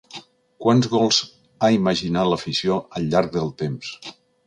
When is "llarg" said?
3.15-3.35